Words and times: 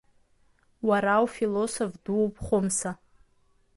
Уара 0.87 1.13
уфилософ 1.23 1.91
дууп, 2.03 2.35
Хәымса. 2.45 2.91